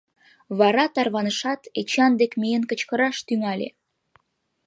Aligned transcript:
Вара 0.59 0.85
тарванышат, 0.95 1.61
Эчан 1.79 2.11
дек 2.19 2.31
миен 2.41 2.63
кычкыраш 2.69 3.17
тӱҥале: 3.27 3.67